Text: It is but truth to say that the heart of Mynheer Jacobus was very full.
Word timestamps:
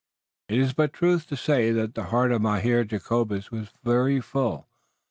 It 0.49 0.57
is 0.57 0.73
but 0.73 0.93
truth 0.93 1.27
to 1.27 1.37
say 1.37 1.71
that 1.73 1.93
the 1.93 2.05
heart 2.05 2.31
of 2.31 2.41
Mynheer 2.41 2.83
Jacobus 2.85 3.51
was 3.51 3.69
very 3.83 4.19
full. 4.19 4.67